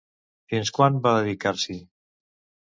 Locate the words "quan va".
0.77-1.11